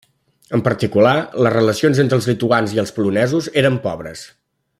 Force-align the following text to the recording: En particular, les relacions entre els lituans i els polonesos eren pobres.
En 0.57 0.63
particular, 0.67 1.11
les 1.47 1.53
relacions 1.57 2.01
entre 2.05 2.19
els 2.21 2.29
lituans 2.33 2.75
i 2.77 2.83
els 2.85 2.95
polonesos 2.97 3.51
eren 3.63 3.79
pobres. 3.89 4.27